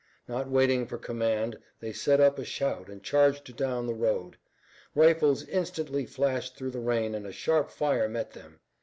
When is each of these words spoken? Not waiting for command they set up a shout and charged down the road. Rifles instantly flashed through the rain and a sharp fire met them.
Not 0.27 0.49
waiting 0.49 0.87
for 0.87 0.97
command 0.97 1.59
they 1.79 1.93
set 1.93 2.19
up 2.19 2.39
a 2.39 2.43
shout 2.43 2.87
and 2.89 3.03
charged 3.03 3.55
down 3.55 3.85
the 3.85 3.93
road. 3.93 4.35
Rifles 4.95 5.47
instantly 5.47 6.07
flashed 6.07 6.55
through 6.55 6.71
the 6.71 6.79
rain 6.81 7.13
and 7.13 7.27
a 7.27 7.31
sharp 7.31 7.69
fire 7.69 8.09
met 8.09 8.31
them. 8.31 8.61